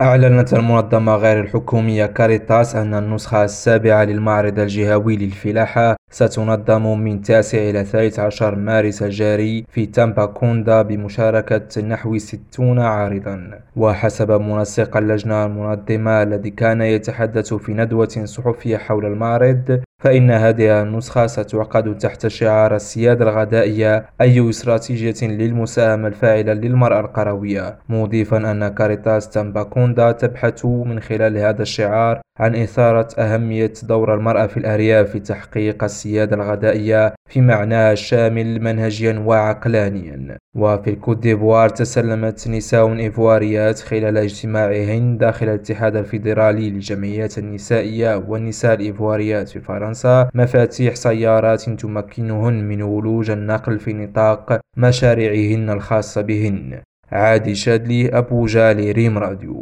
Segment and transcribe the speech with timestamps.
[0.00, 7.84] أعلنت المنظمة غير الحكومية كاريتاس أن النسخة السابعة للمعرض الجهوي للفلاحة ستنظم من 9 إلى
[7.84, 13.60] 13 مارس الجاري في تامبا كوندا بمشاركة نحو 60 عارضا.
[13.76, 21.26] وحسب منسق اللجنة المنظمة الذي كان يتحدث في ندوة صحفية حول المعرض فإن هذه النسخة
[21.26, 30.12] ستعقد تحت شعار السيادة الغذائية أي استراتيجية للمساهمة الفاعلة للمرأة القروية مضيفا أن كاريتاس تامباكوندا
[30.12, 36.36] تبحث من خلال هذا الشعار عن إثارة أهمية دور المرأة في الأرياف في تحقيق السيادة
[36.36, 40.38] الغذائية في معناها الشامل منهجيا وعقلانيا.
[40.56, 49.48] وفي الكوت ديفوار تسلمت نساء إيفواريات خلال اجتماعهن داخل الاتحاد الفيدرالي للجمعيات النسائية والنساء الإيفواريات
[49.48, 49.87] في فرنسا.
[50.34, 56.80] مفاتيح سيارات تمكنهن من ولوج النقل في نطاق مشاريعهن الخاصة بهن.
[57.12, 59.57] عادي شادلي أبو جالي ريم راديو.